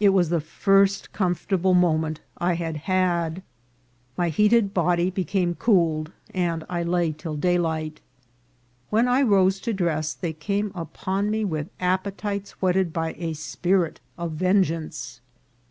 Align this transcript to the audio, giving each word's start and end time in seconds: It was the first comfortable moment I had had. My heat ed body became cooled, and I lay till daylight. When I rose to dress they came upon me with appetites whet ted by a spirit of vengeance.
It 0.00 0.14
was 0.14 0.30
the 0.30 0.40
first 0.40 1.12
comfortable 1.12 1.74
moment 1.74 2.22
I 2.38 2.54
had 2.54 2.76
had. 2.90 3.42
My 4.16 4.30
heat 4.30 4.54
ed 4.54 4.72
body 4.72 5.10
became 5.10 5.54
cooled, 5.56 6.10
and 6.32 6.64
I 6.70 6.82
lay 6.82 7.12
till 7.12 7.36
daylight. 7.36 8.00
When 8.88 9.06
I 9.06 9.20
rose 9.20 9.60
to 9.60 9.74
dress 9.74 10.14
they 10.14 10.32
came 10.32 10.72
upon 10.74 11.28
me 11.30 11.44
with 11.44 11.68
appetites 11.80 12.52
whet 12.62 12.76
ted 12.76 12.94
by 12.94 13.12
a 13.18 13.34
spirit 13.34 14.00
of 14.16 14.32
vengeance. 14.32 15.20